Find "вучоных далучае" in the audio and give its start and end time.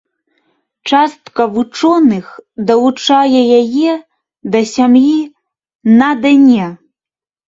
1.57-3.41